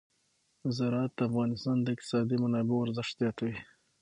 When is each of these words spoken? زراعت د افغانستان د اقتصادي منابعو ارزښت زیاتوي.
زراعت 0.77 1.11
د 1.17 1.19
افغانستان 1.29 1.77
د 1.81 1.87
اقتصادي 1.95 2.35
منابعو 2.43 2.83
ارزښت 2.85 3.13
زیاتوي. 3.21 3.55